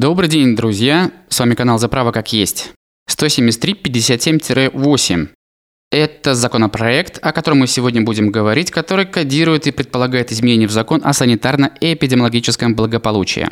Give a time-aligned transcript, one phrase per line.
[0.00, 1.12] Добрый день, друзья!
[1.28, 2.72] С вами канал «За право как есть».
[3.10, 5.28] 173-57-8.
[5.92, 11.02] Это законопроект, о котором мы сегодня будем говорить, который кодирует и предполагает изменения в закон
[11.04, 13.46] о санитарно-эпидемиологическом благополучии.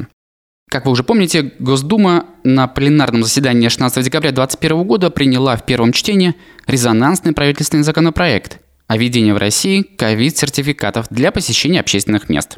[0.71, 5.92] Как вы уже помните, Госдума на пленарном заседании 16 декабря 2021 года приняла в первом
[5.92, 6.34] чтении
[6.66, 12.56] резонансный правительственный законопроект о введении в России ковид-сертификатов для посещения общественных мест.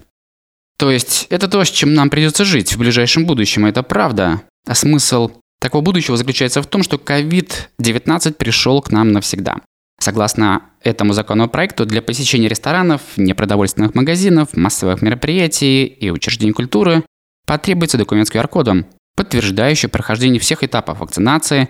[0.81, 4.41] То есть это то, с чем нам придется жить в ближайшем будущем, это правда.
[4.67, 9.59] А смысл такого будущего заключается в том, что COVID-19 пришел к нам навсегда.
[10.01, 17.04] Согласно этому законопроекту, для посещения ресторанов, непродовольственных магазинов, массовых мероприятий и учреждений культуры
[17.46, 21.68] потребуется документ с QR-кодом, подтверждающий прохождение всех этапов вакцинации,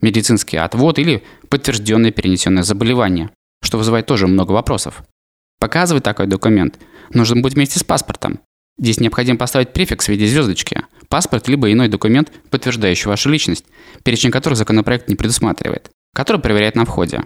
[0.00, 3.30] медицинский отвод или подтвержденное перенесенное заболевание,
[3.64, 5.02] что вызывает тоже много вопросов.
[5.58, 6.78] Показывать такой документ
[7.12, 8.40] нужно будет вместе с паспортом.
[8.78, 13.64] Здесь необходимо поставить префикс в виде звездочки, паспорт либо иной документ, подтверждающий вашу личность,
[14.02, 17.24] перечень которых законопроект не предусматривает, который проверяет на входе.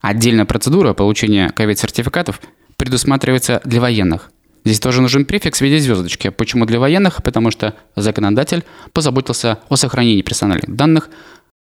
[0.00, 2.40] Отдельная процедура получения ковид-сертификатов
[2.76, 4.30] предусматривается для военных.
[4.64, 6.28] Здесь тоже нужен префикс в виде звездочки.
[6.28, 7.22] Почему для военных?
[7.22, 11.08] Потому что законодатель позаботился о сохранении персональных данных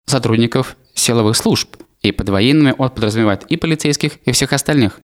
[0.06, 1.78] сотрудников силовых служб.
[2.02, 5.00] И под военными он подразумевает и полицейских, и всех остальных.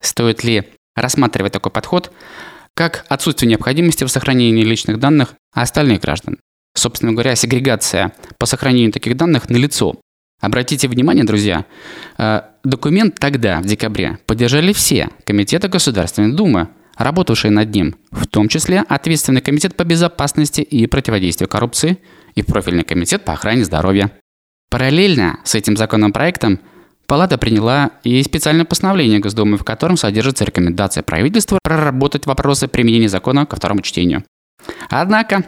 [0.00, 2.12] Стоит ли рассматривать такой подход
[2.74, 6.38] как отсутствие необходимости в сохранении личных данных остальных граждан?
[6.76, 9.94] Собственно говоря, сегрегация по сохранению таких данных налицо.
[10.40, 11.66] Обратите внимание, друзья,
[12.18, 18.48] э, документ тогда, в декабре, поддержали все комитеты Государственной Думы, работавшие над ним, в том
[18.48, 21.98] числе ответственный комитет по безопасности и противодействию коррупции
[22.34, 24.10] и профильный комитет по охране здоровья.
[24.68, 26.58] Параллельно с этим законопроектом
[27.06, 33.46] Палата приняла и специальное постановление Госдумы, в котором содержится рекомендация правительства проработать вопросы применения закона
[33.46, 34.24] ко второму чтению.
[34.88, 35.44] Однако,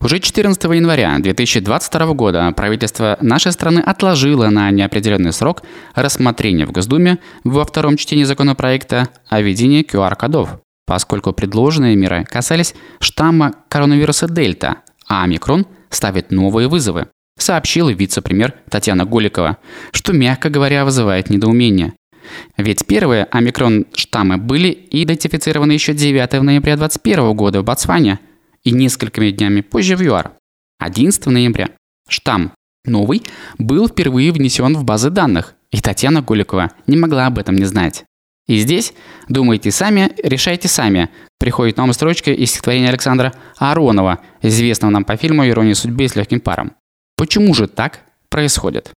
[0.00, 5.62] уже 14 января 2022 года правительство нашей страны отложило на неопределенный срок
[5.94, 13.54] рассмотрение в Госдуме во втором чтении законопроекта о введении QR-кодов, поскольку предложенные меры касались штамма
[13.68, 14.76] коронавируса Дельта,
[15.08, 17.08] а омикрон ставит новые вызовы,
[17.42, 19.58] сообщила вице-премьер Татьяна Голикова,
[19.92, 21.94] что, мягко говоря, вызывает недоумение.
[22.56, 28.18] Ведь первые омикрон штаммы были идентифицированы еще 9 ноября 2021 года в Ботсване–
[28.64, 30.32] и несколькими днями позже в ЮАР.
[30.78, 31.70] 11 ноября
[32.08, 32.52] штамм
[32.84, 33.22] новый
[33.58, 38.04] был впервые внесен в базы данных, и Татьяна Голикова не могла об этом не знать.
[38.46, 38.94] И здесь
[39.28, 41.08] думайте сами, решайте сами.
[41.38, 46.40] Приходит новая строчка из стихотворения Александра Аронова, известного нам по фильму «Ирония судьбы» с легким
[46.40, 46.72] паром.
[47.20, 48.00] Почему же так
[48.30, 48.92] происходит?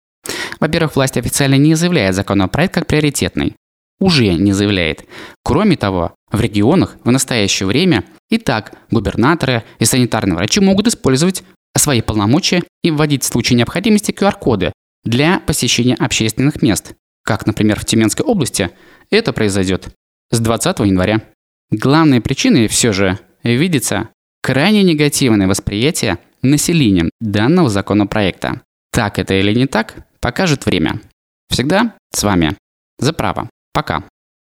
[0.59, 3.55] Во-первых, власть официально не заявляет законопроект как приоритетный.
[3.99, 5.05] Уже не заявляет.
[5.43, 11.43] Кроме того, в регионах в настоящее время и так губернаторы и санитарные врачи могут использовать
[11.75, 14.71] свои полномочия и вводить в случае необходимости QR-коды
[15.03, 16.93] для посещения общественных мест,
[17.23, 18.69] как, например, в Тюменской области
[19.09, 19.87] это произойдет
[20.29, 21.23] с 20 января.
[21.71, 24.09] Главной причиной все же видится
[24.43, 28.61] крайне негативное восприятие населением данного законопроекта.
[28.91, 31.01] Так это или не так, покажет время.
[31.49, 32.57] Всегда с вами.
[32.99, 33.49] За право.
[33.73, 34.03] Пока.